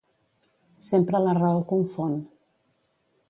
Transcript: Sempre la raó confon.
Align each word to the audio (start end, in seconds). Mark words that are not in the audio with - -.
Sempre 0.87 1.21
la 1.25 1.35
raó 1.39 1.61
confon. 1.73 2.15